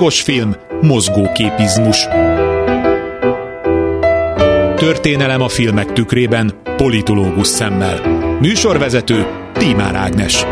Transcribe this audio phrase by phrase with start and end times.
[0.00, 2.06] Hangos film, mozgóképizmus.
[4.76, 8.00] Történelem a filmek tükrében, politológus szemmel.
[8.40, 10.44] Műsorvezető Tímár Ágnes.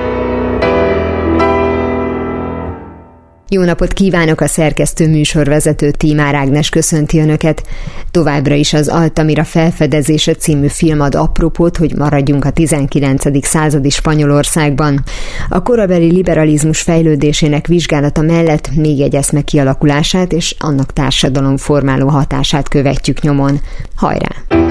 [3.51, 7.67] Jó napot kívánok a szerkesztő műsorvezető Tímár Ágnes köszönti Önöket.
[8.11, 13.47] Továbbra is az Altamira felfedezése című film ad apropót, hogy maradjunk a 19.
[13.47, 15.05] századi Spanyolországban.
[15.49, 23.21] A korabeli liberalizmus fejlődésének vizsgálata mellett még egy eszme kialakulását és annak társadalomformáló hatását követjük
[23.21, 23.61] nyomon.
[23.95, 24.68] Hajrá!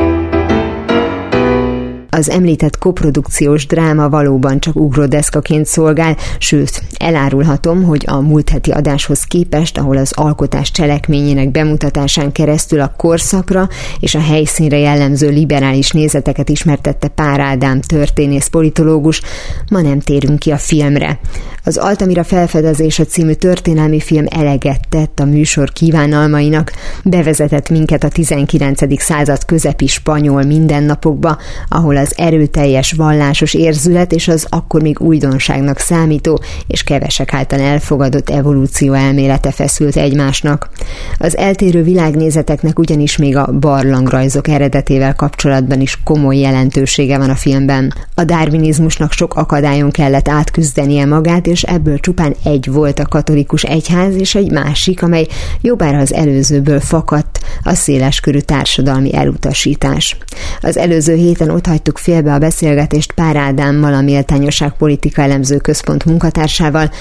[2.10, 9.24] Az említett koprodukciós dráma valóban csak ugrodeszkaként szolgál, sőt, elárulhatom, hogy a múlt heti adáshoz
[9.24, 13.68] képest, ahol az alkotás cselekményének bemutatásán keresztül a korszakra
[14.00, 19.22] és a helyszínre jellemző liberális nézeteket ismertette Pár Ádám történész politológus,
[19.70, 21.20] ma nem térünk ki a filmre.
[21.64, 26.72] Az Altamira felfedezése című történelmi film eleget tett a műsor kívánalmainak,
[27.04, 29.02] bevezetett minket a 19.
[29.02, 36.42] század közepi spanyol mindennapokba, ahol az erőteljes vallásos érzület és az akkor még újdonságnak számító
[36.68, 40.70] és kevesek által elfogadott evolúció elmélete feszült egymásnak.
[41.18, 47.94] Az eltérő világnézeteknek ugyanis még a barlangrajzok eredetével kapcsolatban is komoly jelentősége van a filmben.
[48.16, 54.16] A darwinizmusnak sok akadályon kellett átküzdenie magát, és ebből csupán egy volt a katolikus egyház,
[54.16, 55.28] és egy másik, amely
[55.62, 60.18] jobbára az előzőből fakadt, a széleskörű társadalmi elutasítás.
[60.62, 66.06] Az előző héten ott hagytuk félbe a beszélgetést Pár Ádámmal, a Méltányosság Politika Elemző Központ
[66.06, 66.92] munkatársával,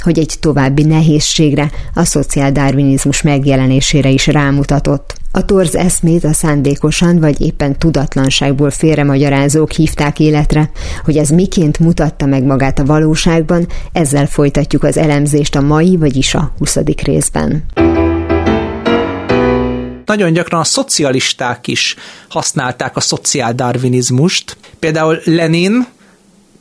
[0.00, 5.14] hogy egy további nehézségre, a szociáldarwinizmus megjelenésére is rámutatott.
[5.32, 10.70] A torz eszmét a szándékosan vagy éppen tudatlanságból félremagyarázók hívták életre,
[11.04, 16.34] hogy ez miként mutatta meg magát a valóságban, ezzel folytatjuk az elemzést a mai, vagyis
[16.34, 16.76] a 20.
[17.04, 17.64] részben
[20.06, 21.96] nagyon gyakran a szocialisták is
[22.28, 24.56] használták a szociáldarvinizmust.
[24.78, 25.86] Például Lenin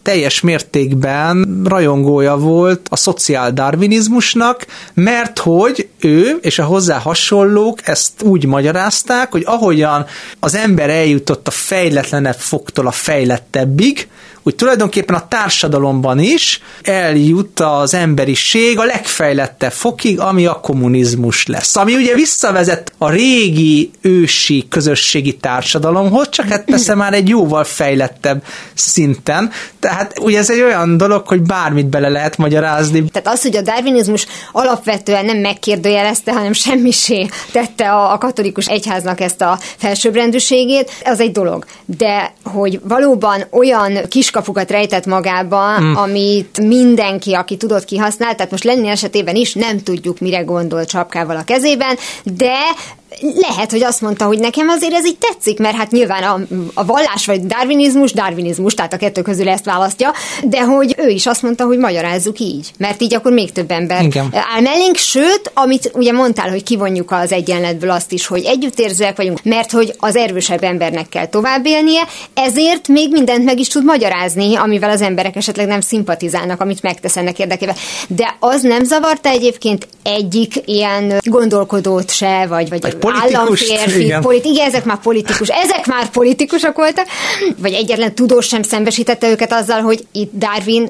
[0.05, 8.45] teljes mértékben rajongója volt a szociáldarvinizmusnak, mert hogy ő és a hozzá hasonlók ezt úgy
[8.45, 10.05] magyarázták, hogy ahogyan
[10.39, 14.07] az ember eljutott a fejletlenebb foktól a fejlettebbig,
[14.47, 21.75] úgy tulajdonképpen a társadalomban is eljut az emberiség a legfejlettebb fokig, ami a kommunizmus lesz.
[21.75, 28.43] Ami ugye visszavezet a régi ősi közösségi társadalomhoz, csak hát persze már egy jóval fejlettebb
[28.73, 29.51] szinten.
[29.79, 33.03] Tehát ugye ez egy olyan dolog, hogy bármit bele lehet magyarázni.
[33.03, 39.19] Tehát az, hogy a darwinizmus alapvetően nem megkérdőjelezte, hanem semmisé tette a, a katolikus egyháznak
[39.19, 41.65] ezt a felsőbbrendűségét, az egy dolog.
[41.85, 45.95] De hogy valóban olyan kis kiskapukat rejtett magában, mm.
[45.95, 51.35] amit mindenki, aki tudott kihasznál, tehát most Lenin esetében is nem tudjuk, mire gondol csapkával
[51.35, 52.53] a kezében, de
[53.21, 56.39] lehet, hogy azt mondta, hogy nekem azért ez így tetszik, mert hát nyilván a,
[56.73, 61.25] a vallás vagy darwinizmus, darwinizmus, tehát a kettő közül ezt választja, de hogy ő is
[61.25, 64.29] azt mondta, hogy magyarázzuk így, mert így akkor még több ember Igen.
[64.55, 69.43] áll mellénk, sőt, amit ugye mondtál, hogy kivonjuk az egyenletből azt is, hogy együttérzőek vagyunk,
[69.43, 72.01] mert hogy az erősebb embernek kell tovább élnie,
[72.33, 77.17] ezért még mindent meg is tud magyarázni, amivel az emberek esetleg nem szimpatizálnak, amit megtesz
[77.17, 77.75] ennek érdekében.
[78.07, 84.21] De az nem zavarta egyébként egyik ilyen gondolkodót se, vagy, vagy, vagy államférfi, igen.
[84.21, 87.07] Politi- igen, ezek már politikus, ezek már politikusok voltak,
[87.57, 90.89] vagy egyetlen tudós sem szembesítette őket azzal, hogy itt Darwin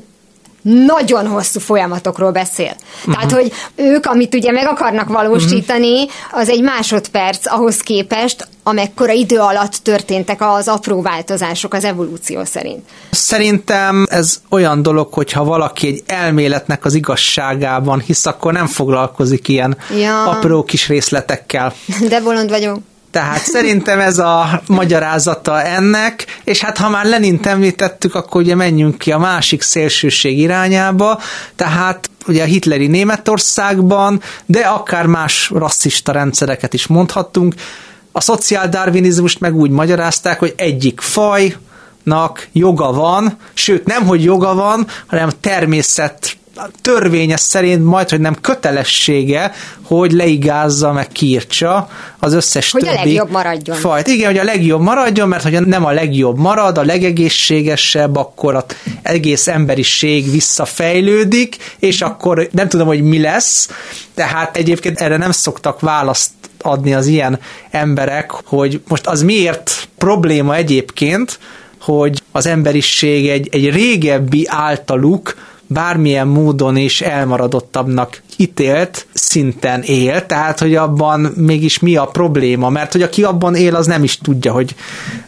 [0.66, 2.76] nagyon hosszú folyamatokról beszél.
[3.00, 3.14] Uh-huh.
[3.14, 6.40] Tehát, hogy ők, amit ugye meg akarnak valósítani, uh-huh.
[6.40, 12.90] az egy másodperc ahhoz képest, amekkora idő alatt történtek az apró változások az evolúció szerint.
[13.12, 19.78] Szerintem ez olyan dolog, hogyha valaki egy elméletnek az igazságában hisz, akkor nem foglalkozik ilyen
[20.00, 20.24] ja.
[20.24, 21.74] apró kis részletekkel.
[22.10, 22.78] De bolond vagyok.
[23.16, 28.98] Tehát szerintem ez a magyarázata ennek, és hát ha már Lenint említettük, akkor ugye menjünk
[28.98, 31.20] ki a másik szélsőség irányába,
[31.56, 37.54] tehát ugye a hitleri Németországban, de akár más rasszista rendszereket is mondhattunk,
[38.12, 44.88] a szociáldarvinizmust meg úgy magyarázták, hogy egyik fajnak joga van, sőt nem, hogy joga van,
[45.08, 46.38] hanem természet
[46.82, 53.04] törvényes szerint majd, hogy nem kötelessége, hogy leigázza, meg kiírtsa az összes hogy többi a
[53.04, 53.78] legjobb maradjon.
[53.78, 54.08] fajt.
[54.08, 58.64] Igen, hogy a legjobb maradjon, mert hogyha nem a legjobb marad, a legegészségesebb, akkor az
[59.02, 63.70] egész emberiség visszafejlődik, és akkor nem tudom, hogy mi lesz.
[64.14, 66.32] Tehát egyébként erre nem szoktak választ
[66.62, 67.40] adni az ilyen
[67.72, 71.40] emberek, hogy most az miért probléma egyébként,
[71.82, 75.36] hogy az emberiség egy, egy régebbi általuk
[75.68, 82.92] bármilyen módon is elmaradottabbnak ítélt szinten él, tehát hogy abban mégis mi a probléma, mert
[82.92, 84.76] hogy aki abban él, az nem is tudja, hogy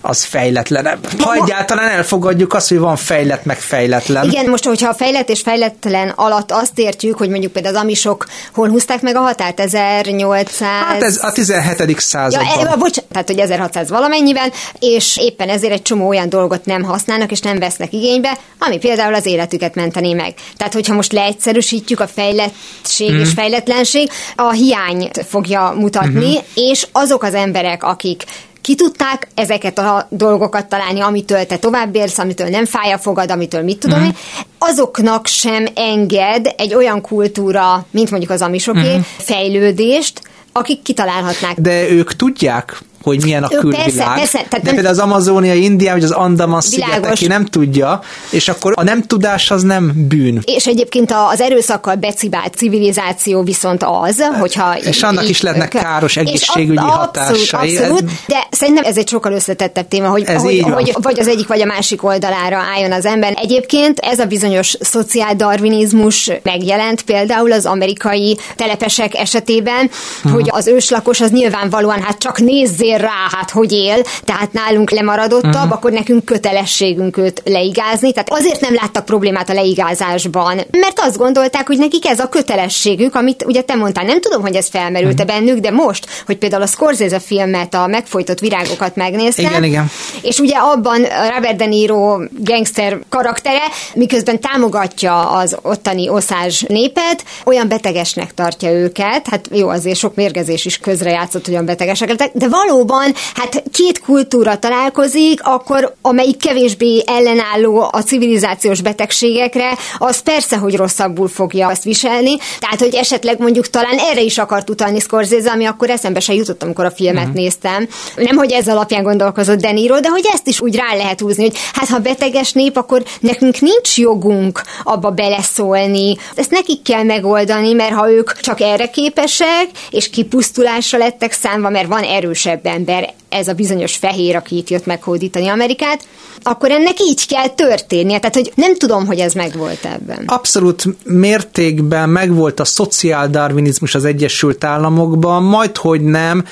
[0.02, 1.08] az fejletlenebb.
[1.20, 4.30] Ha egyáltalán elfogadjuk azt, hogy van fejlett meg fejletlen.
[4.30, 8.26] Igen, most, hogyha a fejlett és fejletlen alatt azt értjük, hogy mondjuk például az amisok
[8.54, 9.60] hol húzták meg a határt?
[9.60, 10.68] 1800...
[10.88, 12.00] Hát ez a 17.
[12.00, 12.60] században.
[12.60, 16.84] Ja, e, bocs, tehát hogy 1600 valamennyivel, és éppen ezért egy csomó olyan dolgot nem
[16.84, 20.27] használnak, és nem vesznek igénybe, ami például az életüket menteni meg.
[20.58, 23.20] Tehát, hogyha most leegyszerűsítjük a fejlettség mm.
[23.20, 26.46] és fejletlenség, a hiányt fogja mutatni, mm-hmm.
[26.54, 28.24] és azok az emberek, akik
[28.62, 33.62] ki tudták ezeket a dolgokat találni, amitől te továbbérsz, amitől nem fáj a fogad, amitől
[33.62, 34.04] mit tudom mm.
[34.04, 34.16] én,
[34.58, 39.00] azoknak sem enged egy olyan kultúra, mint mondjuk az amisoké, mm.
[39.18, 40.22] fejlődést,
[40.52, 41.60] akik kitalálhatnák.
[41.60, 43.84] De ők tudják, hogy milyen a külvilág.
[43.84, 44.74] Persze, persze, tehát De nem...
[44.74, 49.52] például az amazóniai Indián, vagy az Andaman szigetek, nem tudja, és akkor a nem tudás
[49.52, 50.42] az nem bűn.
[50.46, 54.78] És egyébként az erőszakkal becibált civilizáció viszont az, hogyha...
[54.78, 57.78] És annak is lehetnek káros egészségügyi abszolút, hatásai.
[57.78, 61.48] Abszolút, de szerintem ez egy sokkal összetettebb téma, hogy, ez hogy, hogy vagy az egyik
[61.48, 63.34] vagy a másik oldalára álljon az ember.
[63.36, 69.90] Egyébként ez a bizonyos szociáldarvinizmus megjelent például az amerikai telepesek esetében,
[70.22, 70.32] hmm.
[70.32, 72.40] hogy az őslakos az nyilvánvalóan hát csak
[72.88, 75.72] nézzél rá, hát hogy él, tehát nálunk lemaradottabb, uh-huh.
[75.72, 78.12] akkor nekünk kötelességünk őt leigázni.
[78.12, 83.16] Tehát azért nem láttak problémát a leigázásban, mert azt gondolták, hogy nekik ez a kötelességük,
[83.16, 85.40] amit ugye te mondtál, nem tudom, hogy ez felmerült-e uh-huh.
[85.40, 89.92] bennük, de most, hogy például a Scorsese filmet, a megfojtott virágokat megnéztem, igen, igen.
[90.22, 91.02] és ugye abban
[91.34, 93.64] Robert De Niro gangster karaktere,
[93.94, 100.66] miközben támogatja az ottani oszázs népet, olyan betegesnek tartja őket, hát jó, azért sok mérgezés
[100.66, 106.38] is közrejátszott, hogy olyan betegesek lettek, de valóban valóban, hát két kultúra találkozik, akkor amelyik
[106.38, 112.38] kevésbé ellenálló a civilizációs betegségekre, az persze, hogy rosszabbul fogja azt viselni.
[112.60, 116.64] Tehát, hogy esetleg mondjuk talán erre is akart utalni Scorsese, ami akkor eszembe se jutott,
[116.64, 117.36] amikor a filmet uh-huh.
[117.36, 117.88] néztem.
[118.16, 121.44] Nem, hogy ez alapján gondolkozott De Niro, de hogy ezt is úgy rá lehet húzni,
[121.44, 126.18] hogy hát ha beteges nép, akkor nekünk nincs jogunk abba beleszólni.
[126.36, 131.88] Ezt nekik kell megoldani, mert ha ők csak erre képesek, és kipusztulásra lettek számva, mert
[131.88, 136.08] van erősebb ember, ez a bizonyos fehér, aki itt jött meghódítani Amerikát,
[136.42, 138.20] akkor ennek így kell történnie.
[138.20, 140.24] Tehát, hogy nem tudom, hogy ez megvolt ebben.
[140.26, 146.46] Abszolút mértékben megvolt a szociáldarvinizmus az Egyesült Államokban, majd hogy nem,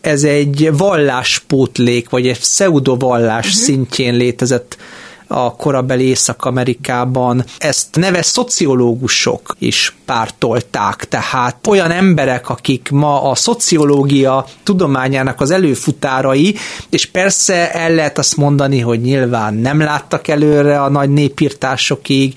[0.00, 3.62] ez egy valláspótlék, vagy egy pseudovallás uh-huh.
[3.62, 4.76] szintjén létezett
[5.28, 7.44] a korabeli Észak-Amerikában.
[7.58, 16.56] Ezt neves szociológusok is pártolták, tehát olyan emberek, akik ma a szociológia tudományának az előfutárai,
[16.90, 22.34] és persze el lehet azt mondani, hogy nyilván nem láttak előre a nagy népírtásokig,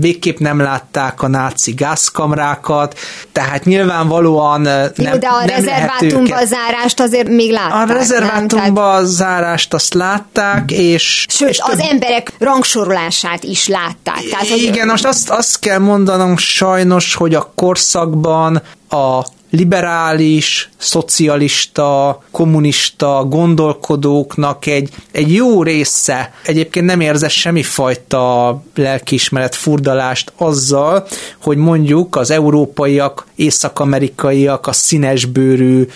[0.00, 2.98] végképp nem látták a náci gázkamrákat,
[3.32, 7.88] tehát nyilvánvalóan nem, Jó, de a nem rezervátumba zárást azért még látták.
[7.88, 9.04] A rezervátumba nem?
[9.04, 11.26] zárást azt látták, és...
[11.28, 11.80] Sőt, és az több...
[12.10, 14.22] emberek rangsorolását is látták.
[14.30, 14.62] Tehát, hogy...
[14.62, 24.66] Igen, most azt, azt kell mondanom sajnos, hogy a korszakban a liberális, szocialista, kommunista gondolkodóknak
[24.66, 31.06] egy, egy jó része egyébként nem érzett semmifajta lelkiismeret furdalást azzal,
[31.42, 35.86] hogy mondjuk az európaiak, észak-amerikaiak, a színesbőrű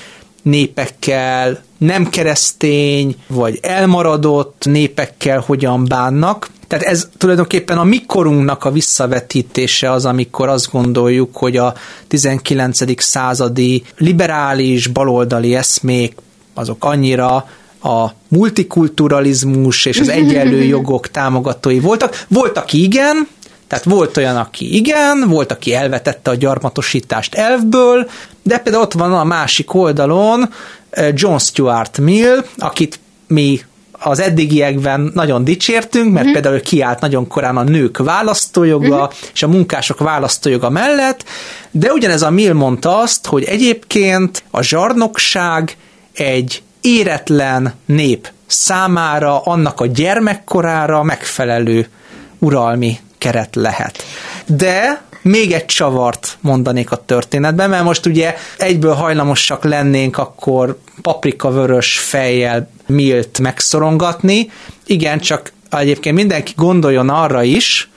[0.45, 9.91] népekkel, nem keresztény, vagy elmaradott népekkel hogyan bánnak, tehát ez tulajdonképpen a mikorunknak a visszavetítése
[9.91, 11.75] az, amikor azt gondoljuk, hogy a
[12.09, 13.03] 19.
[13.03, 16.15] századi liberális, baloldali eszmék
[16.55, 17.35] azok annyira
[17.83, 22.25] a multikulturalizmus és az egyenlő jogok támogatói voltak.
[22.29, 23.29] Volt, aki igen,
[23.67, 28.11] tehát volt olyan, aki igen, volt, aki elvetette a gyarmatosítást elvből,
[28.45, 30.51] de például ott van a másik oldalon
[30.91, 33.61] eh, John Stuart Mill, akit mi
[33.93, 36.33] az eddigiekben nagyon dicsértünk, mert uh-huh.
[36.33, 39.13] például kiállt nagyon korán a nők választójoga uh-huh.
[39.35, 41.25] és a munkások választójoga mellett,
[41.71, 45.77] de ugyanez a Mill mondta azt, hogy egyébként a zsarnokság
[46.13, 51.89] egy éretlen nép számára, annak a gyermekkorára megfelelő
[52.39, 54.03] uralmi keret lehet.
[54.47, 61.51] De még egy csavart mondanék a történetben, mert most ugye egyből hajlamosak lennénk akkor paprika
[61.51, 64.51] vörös fejjel milt megszorongatni.
[64.87, 67.89] Igen, csak egyébként mindenki gondoljon arra is,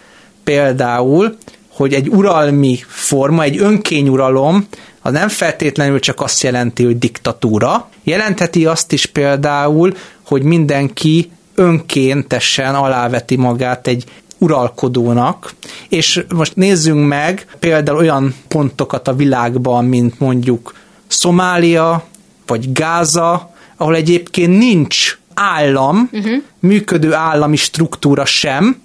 [0.44, 4.68] például, hogy egy uralmi forma, egy önkényuralom,
[5.02, 7.90] az nem feltétlenül csak azt jelenti, hogy diktatúra.
[8.04, 9.94] Jelentheti azt is például,
[10.26, 14.04] hogy mindenki önkéntesen aláveti magát egy
[14.38, 15.54] uralkodónak,
[15.90, 20.74] és most nézzünk meg például olyan pontokat a világban, mint mondjuk
[21.08, 22.04] Szomália,
[22.46, 26.42] vagy Gáza, ahol egyébként nincs állam, uh-huh.
[26.60, 28.82] működő állami struktúra sem,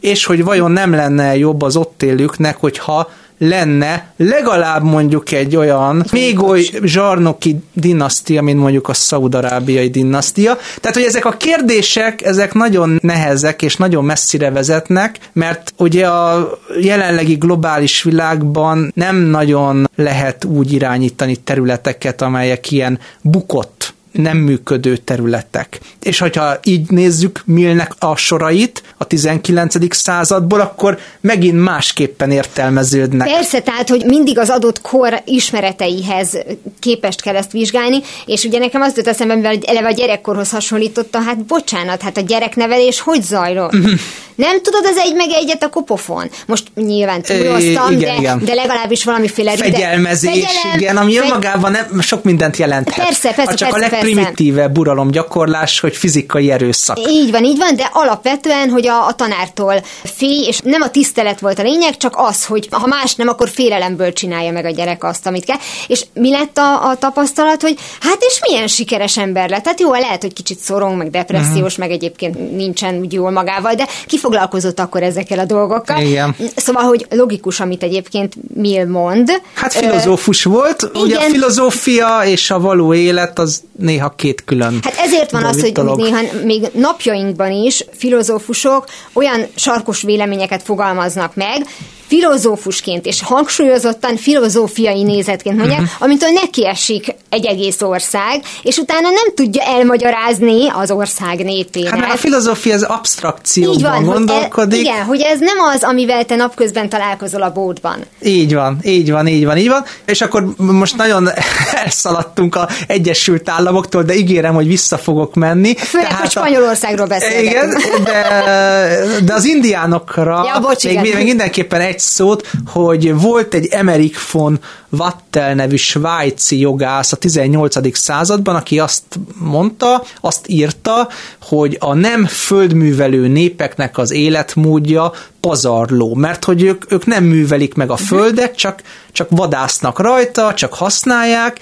[0.00, 6.04] és hogy vajon nem lenne jobb az ott élőknek, hogyha lenne legalább mondjuk egy olyan
[6.12, 10.58] még oly zsarnoki dinasztia, mint mondjuk a szaudarábiai dinasztia.
[10.80, 16.58] Tehát, hogy ezek a kérdések, ezek nagyon nehezek és nagyon messzire vezetnek, mert ugye a
[16.80, 25.80] jelenlegi globális világban nem nagyon lehet úgy irányítani területeket, amelyek ilyen bukott nem működő területek.
[26.02, 29.94] És hogyha így nézzük Millnek a sorait a 19.
[29.96, 33.28] századból, akkor megint másképpen értelmeződnek.
[33.28, 36.38] Persze, tehát, hogy mindig az adott kor ismereteihez
[36.80, 41.20] képest kell ezt vizsgálni, és ugye nekem az jut eszembe, mivel eleve a gyerekkorhoz hasonlította,
[41.20, 43.72] hát bocsánat, hát a gyereknevelés hogy zajlott?
[43.72, 43.92] Mhm.
[44.36, 46.30] Nem tudod az egy meg egyet a kopofon?
[46.46, 48.44] Most nyilván túloztam, de, igen.
[48.44, 51.24] de legalábbis valamiféle Fegyelmezés, Fegyelem, igen, ami fegy...
[51.24, 53.04] önmagában nem, sok mindent jelenthet.
[53.04, 56.98] Persze, persze, csak persze, a legprimitívebb buralom gyakorlás, hogy fizikai erőszak.
[57.08, 61.40] Így van, így van, de alapvetően, hogy a, a tanártól félj, és nem a tisztelet
[61.40, 65.04] volt a lényeg, csak az, hogy ha más nem, akkor félelemből csinálja meg a gyerek
[65.04, 65.56] azt, amit kell.
[65.86, 69.62] És mi lett a, a tapasztalat, hogy hát és milyen sikeres ember lett.
[69.62, 71.78] Tehát jó, lehet, hogy kicsit szorong, meg depressziós, uh-huh.
[71.78, 76.02] meg egyébként nincsen úgy jól magával, de ki foglalkozott akkor ezekkel a dolgokkal.
[76.02, 76.36] Igen.
[76.56, 79.30] Szóval, hogy logikus, amit egyébként Mill mond.
[79.54, 81.02] Hát filozófus volt, igen.
[81.02, 83.62] ugye a filozófia és a való élet az
[83.96, 84.78] néha két külön.
[84.82, 91.66] Hát ezért van az, hogy néha még napjainkban is filozófusok olyan sarkos véleményeket fogalmaznak meg,
[92.06, 96.02] filozófusként és hangsúlyozottan filozófiai nézetként mondják, uh-huh.
[96.02, 102.00] amitől nekiesik egy egész ország, és utána nem tudja elmagyarázni az ország népének.
[102.00, 104.52] Hát a filozófia az abstrakcióban Így van, gondolkodik.
[104.52, 107.98] Hogy e, igen, hogy ez nem az, amivel te napközben találkozol a bódban.
[108.22, 109.84] Így van, így van, így van, így van.
[110.04, 111.28] És akkor most nagyon
[111.84, 115.76] elszaladtunk a Egyesült Államoktól, de ígérem, hogy vissza fogok menni.
[115.76, 117.82] Főleg, Tehát hogy Spanyolországról beszélgetünk.
[117.84, 123.54] Igen, de, de az indiánokra ja, bocs, még, még mindenképpen egy egy szót, hogy volt
[123.54, 124.58] egy Emmerich von
[124.90, 127.96] Wattel nevű svájci jogász a 18.
[127.96, 129.02] században, aki azt
[129.38, 131.08] mondta, azt írta,
[131.42, 137.90] hogy a nem földművelő népeknek az életmódja pazarló, mert hogy ők, ők nem művelik meg
[137.90, 141.60] a földet, csak, csak vadásznak rajta, csak használják,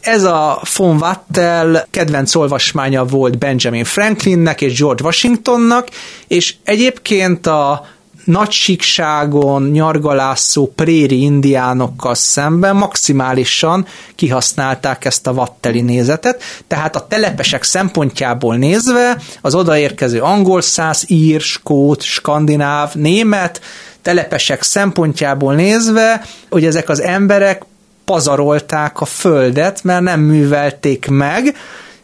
[0.00, 5.88] ez a von Wattel kedvenc olvasmánya volt Benjamin Franklinnek és George Washingtonnak,
[6.26, 7.86] és egyébként a
[8.24, 17.62] nagy síkságon nyargalászó préri indiánokkal szemben maximálisan kihasználták ezt a vatteli nézetet, tehát a telepesek
[17.62, 23.60] szempontjából nézve az odaérkező angol száz, ír, skót, skandináv, német
[24.02, 27.62] telepesek szempontjából nézve, hogy ezek az emberek
[28.04, 31.56] pazarolták a földet, mert nem művelték meg,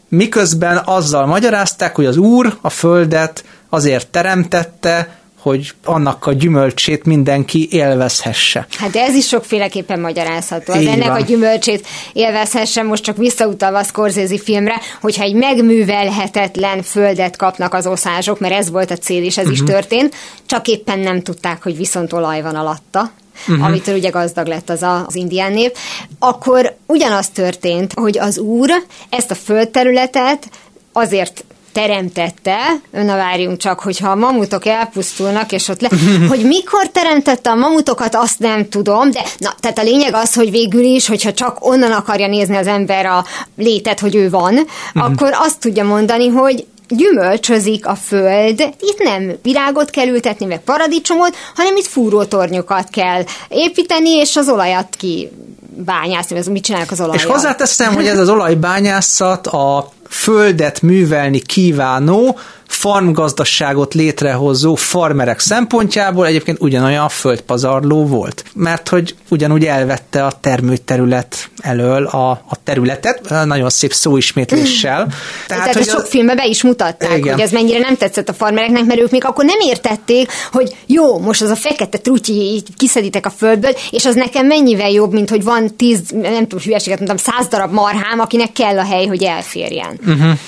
[0.09, 7.69] miközben azzal magyarázták, hogy az úr a földet azért teremtette, hogy annak a gyümölcsét mindenki
[7.71, 8.67] élvezhesse.
[8.79, 10.73] Hát ez is sokféleképpen magyarázható.
[10.73, 11.17] Az ennek van.
[11.17, 17.87] a gyümölcsét élvezhesse, most csak visszautalva a Scorsese filmre, hogyha egy megművelhetetlen földet kapnak az
[17.87, 19.53] oszázsok, mert ez volt a cél, és ez uh-huh.
[19.53, 19.71] is mhm.
[19.71, 20.15] történt,
[20.47, 23.11] csak éppen nem tudták, hogy viszont olaj van alatta,
[23.49, 23.65] uh-huh.
[23.65, 25.77] amitől ugye gazdag lett az a, az indián nép,
[26.19, 28.71] akkor ugyanaz történt, hogy az úr
[29.11, 30.49] ezt a földterületet
[30.93, 32.57] azért teremtette,
[32.91, 35.89] na várjunk csak, hogyha a mamutok elpusztulnak, és ott le,
[36.29, 40.50] hogy mikor teremtette a mamutokat, azt nem tudom, de na, tehát a lényeg az, hogy
[40.50, 43.25] végül is, hogyha csak onnan akarja nézni az ember a
[43.57, 45.05] létet, hogy ő van, uh-huh.
[45.05, 51.37] akkor azt tudja mondani, hogy gyümölcsözik a föld, itt nem virágot kell ültetni, meg paradicsomot,
[51.55, 55.31] hanem itt fúrótornyokat kell építeni, és az olajat ki
[55.77, 57.25] bányászni, ez mit csinálnak az olajjal.
[57.25, 62.38] És hozzáteszem, hogy ez az olajbányászat a földet művelni kívánó,
[62.71, 68.45] farmgazdaságot létrehozó farmerek szempontjából egyébként ugyanolyan földpazarló volt.
[68.55, 75.07] Mert hogy ugyanúgy elvette a termőterület elől a, a területet, nagyon szép szóismétléssel.
[75.47, 76.05] Tehát, Tehát hogy sok a...
[76.05, 77.33] filmben be is mutatták, igen.
[77.33, 81.19] hogy ez mennyire nem tetszett a farmereknek, mert ők még akkor nem értették, hogy jó,
[81.19, 85.31] most az a fekete trutyi így kiszeditek a földből, és az nekem mennyivel jobb, mint
[85.31, 89.23] hogy van tíz, nem tudom, hülyeséget mondtam, száz darab marhám, akinek kell a hely, hogy
[89.23, 89.99] elférjen.
[90.07, 90.39] Uh-huh.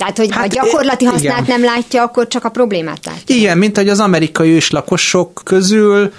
[0.00, 1.60] Tehát, hogy hát, ha gyakorlati hasznát igen.
[1.60, 3.36] nem látja, akkor csak a problémát látja.
[3.36, 6.12] Igen, mint hogy az amerikai őslakosok közül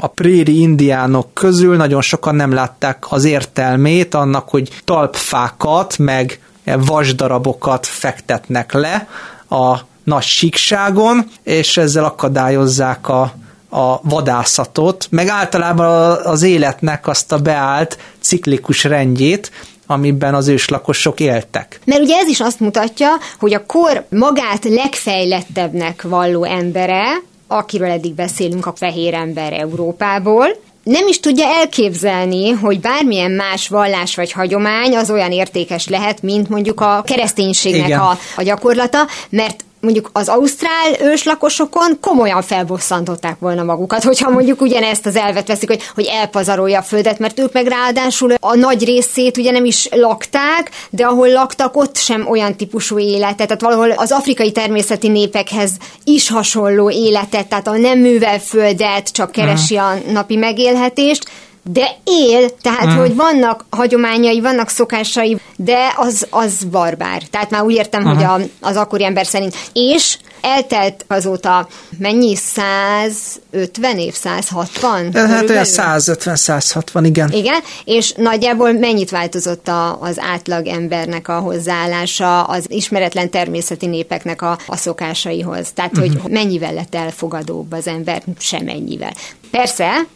[0.00, 7.86] a préri indiánok közül nagyon sokan nem látták az értelmét annak, hogy talpfákat, meg vasdarabokat
[7.86, 9.08] fektetnek le
[9.48, 13.32] a nagy síkságon, és ezzel akadályozzák a,
[13.70, 19.50] a vadászatot, meg általában az életnek azt a beállt ciklikus rendjét,
[19.90, 21.80] amiben az őslakosok éltek.
[21.84, 27.02] Mert ugye ez is azt mutatja, hogy a kor magát legfejlettebbnek valló embere,
[27.46, 30.46] akiről eddig beszélünk, a fehér ember Európából,
[30.82, 36.48] nem is tudja elképzelni, hogy bármilyen más vallás vagy hagyomány az olyan értékes lehet, mint
[36.48, 44.02] mondjuk a kereszténységnek a, a gyakorlata, mert mondjuk az ausztrál őslakosokon komolyan felbosszantották volna magukat,
[44.02, 48.34] hogyha mondjuk ugyanezt az elvet veszik, hogy, hogy elpazarolja a földet, mert ők meg ráadásul
[48.40, 53.46] a nagy részét ugye nem is lakták, de ahol laktak, ott sem olyan típusú életet,
[53.46, 55.70] tehát valahol az afrikai természeti népekhez
[56.04, 61.30] is hasonló életet, tehát a nem művel földet, csak keresi a napi megélhetést,
[61.72, 62.96] de él, tehát mm.
[62.96, 67.22] hogy vannak hagyományai, vannak szokásai, de az, az barbár.
[67.30, 68.26] Tehát már úgy értem, uh-huh.
[68.26, 69.56] hogy a, az akkori ember szerint.
[69.72, 72.34] És eltelt azóta mennyi?
[72.34, 75.14] 150 év, 160?
[75.14, 77.32] Hát olyan 150-160, igen.
[77.32, 84.42] Igen, és nagyjából mennyit változott a, az átlag embernek a hozzáállása az ismeretlen természeti népeknek
[84.42, 85.72] a, a szokásaihoz?
[85.74, 86.06] Tehát, uh-huh.
[86.06, 86.32] hogy mhm.
[86.32, 88.22] mennyivel lett elfogadóbb az ember?
[88.38, 89.12] Semennyivel.
[89.50, 90.06] Persze,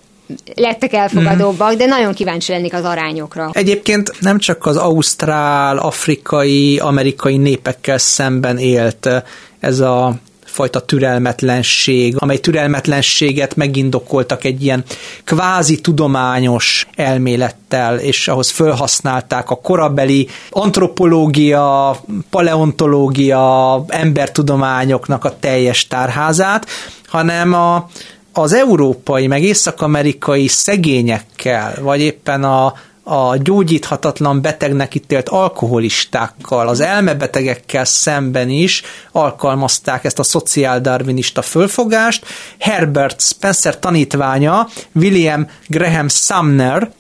[0.55, 3.51] lettek elfogadóbbak, de nagyon kíváncsi lennék az arányokra.
[3.53, 9.09] Egyébként nem csak az ausztrál, afrikai, amerikai népekkel szemben élt
[9.61, 10.15] ez a
[10.53, 14.85] fajta türelmetlenség, amely türelmetlenséget megindokoltak egy ilyen
[15.25, 21.97] kvázi tudományos elmélettel, és ahhoz felhasználták a korabeli antropológia,
[22.31, 26.67] paleontológia, embertudományoknak a teljes tárházát,
[27.07, 27.89] hanem a,
[28.33, 37.85] az európai, meg észak-amerikai szegényekkel, vagy éppen a, a gyógyíthatatlan betegnek ítélt alkoholistákkal, az elmebetegekkel
[37.85, 42.27] szemben is alkalmazták ezt a szociáldarwinista fölfogást.
[42.59, 46.91] Herbert Spencer tanítványa, William Graham Sumner,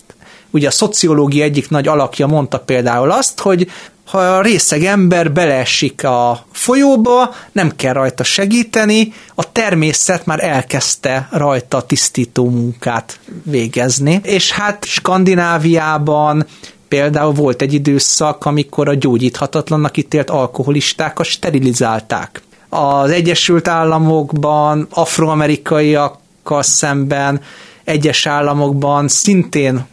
[0.50, 3.70] ugye a szociológia egyik nagy alakja mondta például azt, hogy
[4.12, 11.28] ha a részeg ember beleesik a folyóba, nem kell rajta segíteni, a természet már elkezdte
[11.30, 14.20] rajta tisztító munkát végezni.
[14.22, 16.46] És hát Skandináviában
[16.88, 22.42] például volt egy időszak, amikor a gyógyíthatatlannak ítélt alkoholistákat sterilizálták.
[22.68, 27.40] Az Egyesült Államokban afroamerikaiakkal szemben
[27.84, 29.86] egyes államokban szintén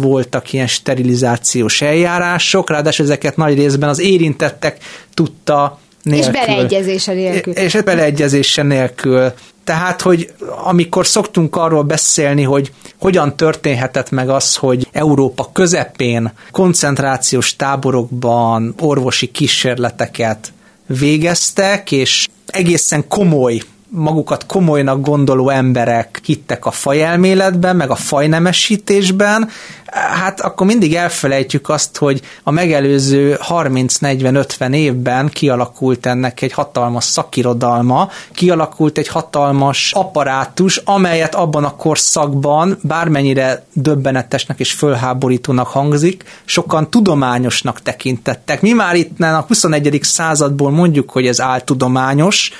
[0.00, 4.78] voltak ilyen sterilizációs eljárások, ráadásul ezeket nagy részben az érintettek
[5.14, 6.34] tudta nélkül.
[6.34, 7.52] És beleegyezése nélkül.
[7.52, 9.32] És beleegyezése nélkül.
[9.64, 10.32] Tehát, hogy
[10.64, 19.26] amikor szoktunk arról beszélni, hogy hogyan történhetett meg az, hogy Európa közepén koncentrációs táborokban orvosi
[19.26, 20.52] kísérleteket
[20.86, 29.48] végeztek, és egészen komoly magukat komolynak gondoló emberek hittek a fajelméletben, meg a fajnemesítésben,
[29.92, 38.10] hát akkor mindig elfelejtjük azt, hogy a megelőző 30-40-50 évben kialakult ennek egy hatalmas szakirodalma,
[38.32, 47.82] kialakult egy hatalmas apparátus, amelyet abban a korszakban, bármennyire döbbenetesnek és fölháborítónak hangzik, sokan tudományosnak
[47.82, 48.60] tekintettek.
[48.60, 49.98] Mi már itt a 21.
[50.02, 52.52] századból mondjuk, hogy ez áltudományos,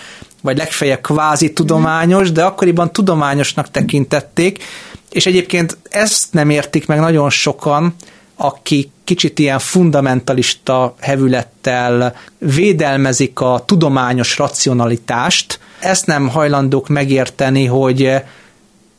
[0.43, 4.65] vagy legfeljebb kvázi tudományos, de akkoriban tudományosnak tekintették,
[5.11, 7.95] és egyébként ezt nem értik meg nagyon sokan,
[8.37, 15.59] akik kicsit ilyen fundamentalista hevülettel védelmezik a tudományos racionalitást.
[15.81, 18.07] Ezt nem hajlandók megérteni, hogy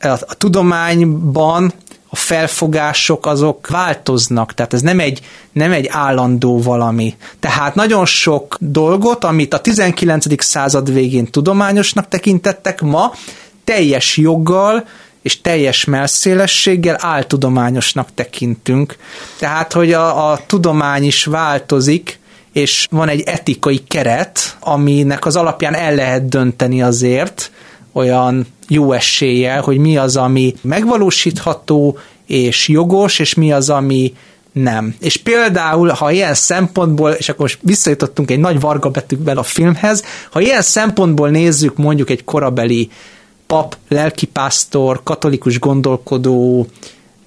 [0.00, 1.72] a tudományban
[2.14, 5.20] a felfogások azok változnak, tehát ez nem egy,
[5.52, 7.16] nem egy állandó valami.
[7.40, 10.44] Tehát nagyon sok dolgot, amit a 19.
[10.44, 13.12] század végén tudományosnak tekintettek, ma
[13.64, 14.86] teljes joggal
[15.22, 18.96] és teljes melszélességgel áltudományosnak tekintünk.
[19.38, 22.20] Tehát, hogy a, a tudomány is változik,
[22.52, 27.50] és van egy etikai keret, aminek az alapján el lehet dönteni azért,
[27.92, 34.14] olyan jó eséllyel, hogy mi az, ami megvalósítható és jogos, és mi az, ami
[34.52, 34.94] nem.
[35.00, 40.04] És például, ha ilyen szempontból, és akkor most visszajutottunk egy nagy varga betűkben a filmhez,
[40.30, 42.90] ha ilyen szempontból nézzük mondjuk egy korabeli
[43.46, 46.66] pap, lelkipásztor, katolikus gondolkodó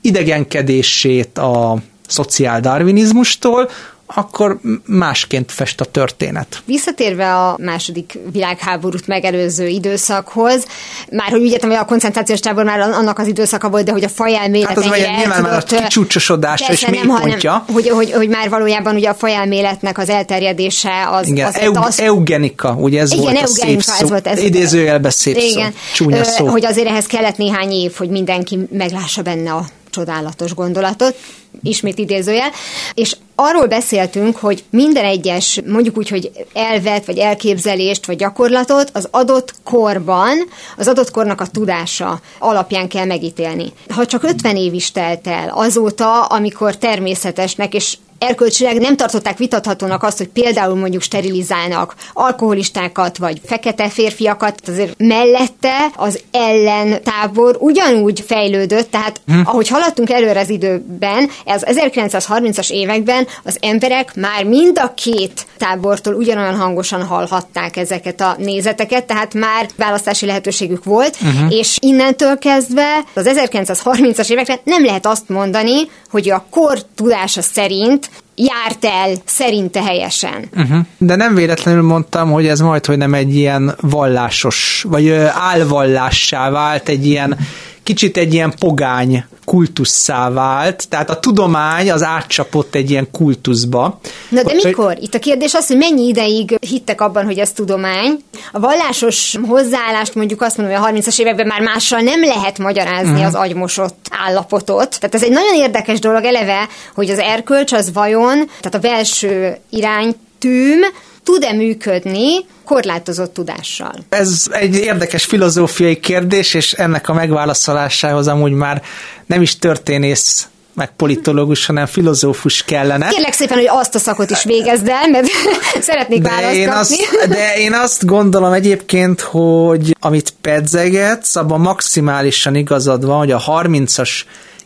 [0.01, 3.69] idegenkedését a szociál darwinizmustól,
[4.07, 6.61] akkor másként fest a történet.
[6.65, 10.65] Visszatérve a második világháborút megelőző időszakhoz,
[11.11, 14.09] már hogy úgy hogy a koncentrációs tábor már annak az időszaka volt, de hogy a
[14.09, 17.51] fajelmélet hát az ennyire nyilván már a kicsúcsosodásra és mélypontja.
[17.51, 21.27] Hanem, hogy, hogy, hogy, már valójában ugye a fajelméletnek az elterjedése az...
[21.27, 24.03] Igen, az, eug, az, eugenika, ugye ez igen, volt a szép szó.
[24.03, 26.47] Ez volt, ez idézőjelben szép igen, szó, csúnya szó.
[26.47, 29.65] Hogy azért ehhez kellett néhány év, hogy mindenki meglássa benne a
[29.95, 31.15] csodálatos gondolatot,
[31.63, 32.49] ismét idézőjel,
[32.93, 39.07] és arról beszéltünk, hogy minden egyes, mondjuk úgy, hogy elvet, vagy elképzelést, vagy gyakorlatot az
[39.11, 40.37] adott korban,
[40.77, 43.73] az adott kornak a tudása alapján kell megítélni.
[43.89, 50.03] Ha csak 50 év is telt el azóta, amikor természetesnek és erkölcsileg nem tartották vitathatónak
[50.03, 58.91] azt, hogy például mondjuk sterilizálnak alkoholistákat, vagy fekete férfiakat, azért mellette az ellentábor ugyanúgy fejlődött,
[58.91, 59.39] tehát hm.
[59.43, 66.13] ahogy haladtunk előre az időben, az 1930-as években az emberek már mind a két tábortól
[66.13, 71.53] ugyanolyan hangosan hallhatták ezeket a nézeteket, tehát már választási lehetőségük volt, uh-huh.
[71.53, 78.04] és innentől kezdve az 1930-as évekre nem lehet azt mondani, hogy a kor tudása szerint
[78.35, 80.49] járt el szerinte helyesen.
[80.55, 80.79] Uh-huh.
[80.97, 86.89] De nem véletlenül mondtam, hogy ez majd, hogy nem egy ilyen vallásos, vagy álvallássá vált,
[86.89, 87.37] egy ilyen
[87.85, 93.99] kicsit egy ilyen pogány kultusszá vált, tehát a tudomány az átcsapott egy ilyen kultuszba.
[94.29, 94.97] Na de mikor?
[94.99, 98.19] Itt a kérdés az, hogy mennyi ideig hittek abban, hogy ez tudomány.
[98.51, 103.09] A vallásos hozzáállást mondjuk azt mondom, hogy a 30-as években már mással nem lehet magyarázni
[103.09, 103.25] uh-huh.
[103.25, 104.99] az agymosott állapotot.
[104.99, 109.57] Tehát ez egy nagyon érdekes dolog eleve, hogy az erkölcs az vajon, tehát a belső
[109.69, 110.79] iránytűm,
[111.25, 113.93] tud-e működni korlátozott tudással?
[114.09, 118.81] Ez egy érdekes filozófiai kérdés, és ennek a megválaszolásához amúgy már
[119.25, 123.07] nem is történész meg politológus, hanem filozófus kellene.
[123.07, 125.27] Kérlek szépen, hogy azt a szakot is végezd el, mert
[125.81, 126.95] szeretnék de választ én azt,
[127.27, 134.11] De én azt gondolom egyébként, hogy amit pedzegetsz, abban maximálisan igazad van, hogy a 30-as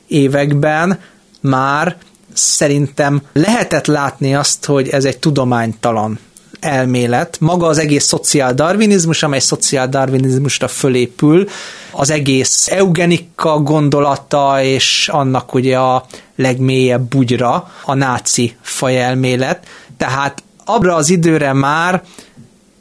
[0.08, 1.00] években
[1.41, 1.95] már
[2.34, 6.19] szerintem lehetett látni azt, hogy ez egy tudománytalan
[6.60, 11.48] elmélet, maga az egész szociáldarvinizmus, amely szociáldarvinizmusra fölépül,
[11.91, 19.67] az egész eugenika gondolata, és annak ugye a legmélyebb bugyra a náci fajelmélet.
[19.98, 22.04] Tehát abra az időre már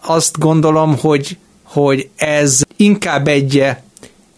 [0.01, 3.65] azt gondolom, hogy, hogy ez inkább egy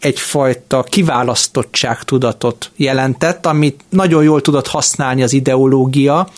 [0.01, 6.29] egyfajta kiválasztottságtudatot jelentett, amit nagyon jól tudott használni az ideológia,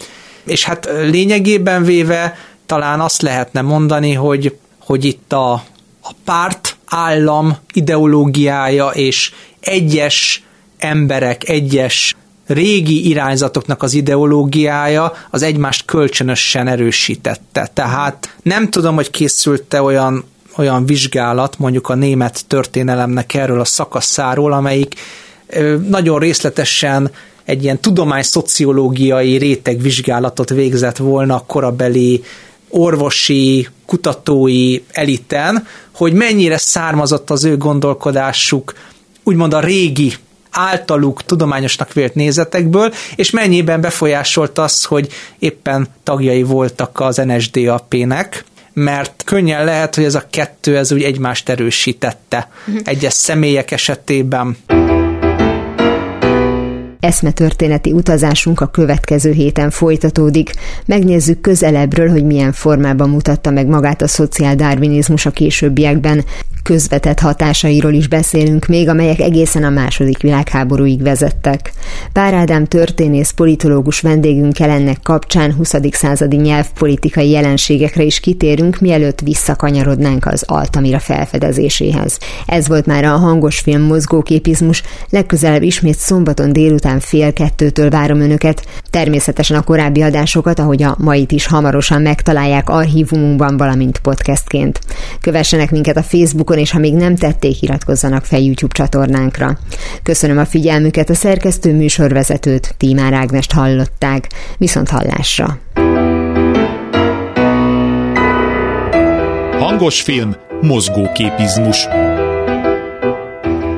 [0.44, 5.52] és hát lényegében véve talán azt lehetne mondani, hogy, hogy itt a,
[6.02, 10.42] a párt állam ideológiája és egyes
[10.78, 17.70] emberek, egyes régi irányzatoknak az ideológiája az egymást kölcsönösen erősítette.
[17.72, 20.24] Tehát nem tudom, hogy készült-e olyan,
[20.56, 24.94] olyan vizsgálat mondjuk a német történelemnek erről a szakaszáról, amelyik
[25.88, 27.10] nagyon részletesen
[27.44, 32.22] egy ilyen tudományszociológiai rétegvizsgálatot végzett volna a korabeli
[32.72, 38.74] orvosi, kutatói eliten, hogy mennyire származott az ő gondolkodásuk
[39.22, 40.12] úgymond a régi
[40.50, 45.08] általuk tudományosnak vélt nézetekből, és mennyiben befolyásolt az, hogy
[45.38, 51.48] éppen tagjai voltak az NSDAP-nek, mert könnyen lehet, hogy ez a kettő ez úgy egymást
[51.48, 52.76] erősítette mhm.
[52.84, 54.56] egyes személyek esetében.
[57.02, 60.52] Eszmetörténeti utazásunk a következő héten folytatódik.
[60.86, 66.24] Megnézzük közelebbről, hogy milyen formában mutatta meg magát a szociáldarvinizmus a későbbiekben.
[66.62, 71.72] Közvetett hatásairól is beszélünk még, amelyek egészen a második világháborúig vezettek.
[72.12, 75.74] Pár Ádám történész politológus vendégünkkel ennek kapcsán 20.
[75.90, 82.18] századi nyelvpolitikai jelenségekre is kitérünk, mielőtt visszakanyarodnánk az Altamira felfedezéséhez.
[82.46, 88.66] Ez volt már a hangos film mozgóképizmus, legközelebb ismét szombaton délután fél kettőtől várom önöket.
[88.90, 94.80] Természetesen a korábbi adásokat, ahogy a mait is hamarosan megtalálják archívumunkban, valamint podcastként.
[95.20, 96.02] Kövessenek minket a
[96.52, 99.58] Facebookon, és ha még nem tették, iratkozzanak fel YouTube csatornánkra.
[100.02, 104.28] Köszönöm a figyelmüket, a szerkesztő műsorvezetőt, Tímár Ágnest hallották.
[104.58, 105.58] Viszont hallásra!
[109.58, 111.86] Hangos film, mozgóképizmus.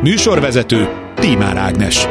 [0.02, 2.06] Műsorvezető Tímár Ágnes.